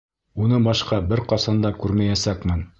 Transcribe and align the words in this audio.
Уны 0.45 0.61
башҡа 0.67 0.99
бер 1.13 1.23
ҡасан 1.33 1.63
да 1.67 1.75
күрмәйәсәкмен... 1.85 2.69